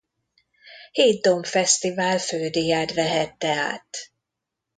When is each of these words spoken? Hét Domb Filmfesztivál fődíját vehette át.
Hét 0.91 1.21
Domb 1.21 1.43
Filmfesztivál 1.45 2.17
fődíját 2.19 2.93
vehette 2.93 3.51
át. 3.53 3.97